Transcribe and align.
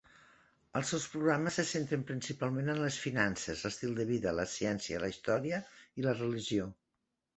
Els 0.79 0.87
seus 0.93 1.03
programes 1.15 1.59
se 1.59 1.65
centren 1.71 2.05
principalment 2.07 2.73
en 2.75 2.81
les 2.85 2.97
finances, 3.03 3.61
l'estil 3.67 3.95
de 4.01 4.07
vida, 4.13 4.35
la 4.41 4.47
ciència, 4.55 5.03
la 5.05 5.11
història 5.15 5.61
i 6.03 6.07
la 6.11 6.17
religió. 6.23 6.67